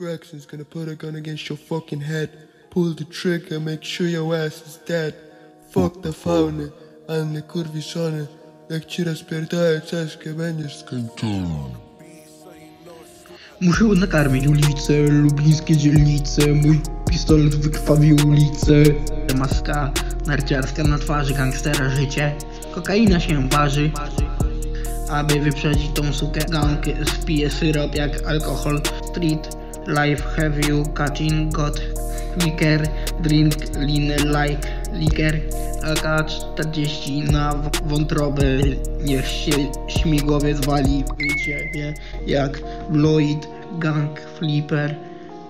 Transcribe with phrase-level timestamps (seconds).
[0.00, 2.30] Braxton's gonna put a gun against your fucking head.
[2.70, 5.14] Pull the trigger, make sure your ass is dead.
[5.68, 6.14] Fuck the.
[8.70, 9.04] Jak ci
[10.36, 11.48] będziesz skończony.
[13.60, 16.80] Muszę nakarmić ulicę, lublińskie dzielnice Mój
[17.10, 18.72] pistolet wykrwawił ulicę
[19.38, 19.92] Maska
[20.26, 22.36] narciarska na twarzy gangstera życie
[22.74, 23.90] Kokaina się waży
[25.10, 28.80] Aby wyprzedzić tą sukę Gang spije syrop jak alkohol
[29.10, 31.80] Street life have you catching got
[32.44, 32.82] Liquor,
[33.22, 35.34] drink, lean like liquor
[35.82, 38.42] AK-40 na w- wątrobę
[39.04, 39.52] Niech się
[39.88, 41.94] śmigłowiec wali w ciebie
[42.26, 42.60] Jak
[42.92, 43.48] Lloyd,
[43.78, 44.94] gang, flipper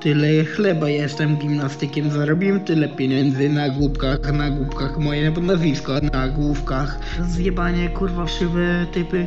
[0.01, 4.99] Tyle chleba jestem gimnastykiem Zarobiłem tyle pieniędzy na głupkach Na głupkach.
[4.99, 6.99] Moje nazwisko na główkach.
[7.29, 9.27] Zjebanie kurwa wszywe typy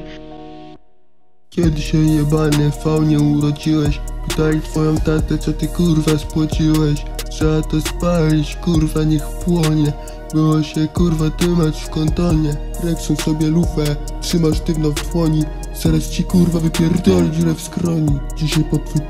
[1.55, 4.01] Kiedy się jebany faunie urodziłeś?
[4.27, 7.05] Pytali twoją tatę co ty kurwa spłaciłeś.
[7.29, 9.93] Trzeba to spalić kurwa niech płonie.
[10.33, 12.55] Było się kurwa tymać w kontonie.
[12.83, 15.43] Reksun sobie lufę, trzymasz sztywno w dłoni.
[15.73, 19.01] Zaraz ci kurwa wypierdoli dziurę w skroni Dzisiaj pod twój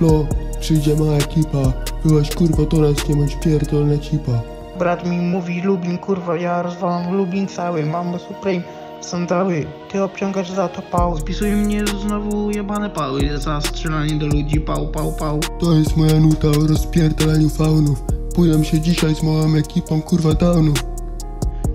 [0.59, 1.73] przyjdzie mała ekipa.
[2.06, 4.42] Byłaś kurwa do nas nie bądź pierdolna cipa
[4.80, 8.64] Brat mi mówi Lublin, kurwa, ja rozwalam Lublin cały, mam Supreme,
[9.04, 11.18] sandały, ty obciągasz za to pał.
[11.18, 15.40] Spisują mnie znowu jebane pały, za strzelanie do ludzi, pał, pał, pał.
[15.59, 18.04] To jest moja nuta o rozpierdalaniu faunów
[18.36, 20.78] Pójdę się dzisiaj z moją ekipą kurwa downów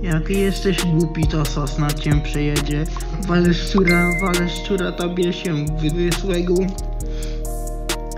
[0.03, 2.85] Jak jesteś głupi, to sosna cię przejedzie.
[3.27, 5.55] Wale szczura, wale szczura, tobie się
[5.95, 6.55] wysłego.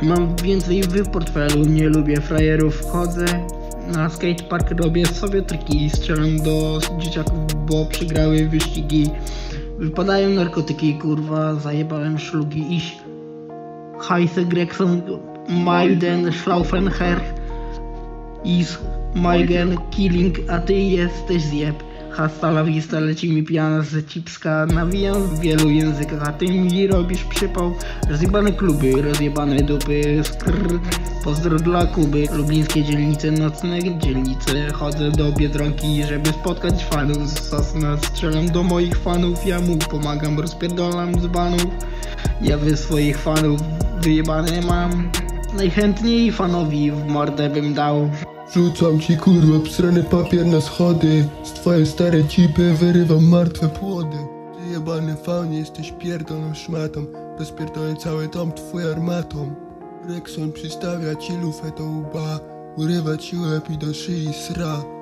[0.03, 3.27] Mam więcej w portfelu, nie lubię frajerów, chodzę
[3.91, 9.11] na skatepark, robię sobie triki, strzelam do dzieciaków, bo przegrały wyścigi.
[9.79, 12.97] Wypadają narkotyki, kurwa, zajebałem szlugi, iść.
[14.01, 15.03] Heise Gregson,
[15.49, 17.21] Maiden, Schlaufenherr,
[18.45, 18.79] is
[19.15, 21.90] Maigen Killing, a ty jesteś zjeb.
[22.13, 24.67] Hasta la vista leci mi piana z cipska.
[24.67, 27.75] Nawijam w wielu językach, a ty mi robisz przypał.
[28.11, 30.23] Rozjebane kluby, rozjebane dupy.
[30.25, 30.81] Skrr,
[31.25, 32.27] pozdro dla Kuby.
[32.33, 34.73] Lublińskie dzielnice, nocne dzielnice.
[34.73, 37.29] Chodzę do Biedronki, żeby spotkać fanów.
[37.29, 41.67] Z Sosna Strzelam do moich fanów, ja mu pomagam Rozpierdolam z banów.
[42.43, 43.61] Ja wy swoich fanów
[44.03, 45.11] wyjebane mam
[45.57, 48.11] Najchętniej fanowi w mordę bym dał.
[48.55, 51.29] Rzucam ci kurwa psrany papier na schody.
[51.45, 54.17] Z twojej stare cipy wyrywam martwe płody.
[54.57, 57.07] Ty jebany faunie jesteś pierdolą szmatą.
[57.39, 59.55] Rozpierdolę cały dom twój armatą.
[60.09, 62.41] Rexon przystawia ci lufę do łba.
[62.77, 65.00] Urywa ci łeb i do szyi sra